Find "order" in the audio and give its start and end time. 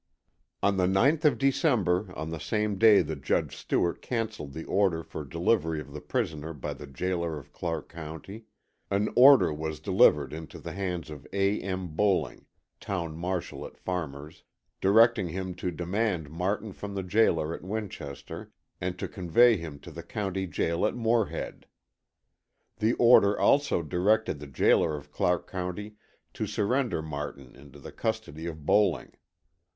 4.63-5.03, 9.15-9.53, 22.93-23.39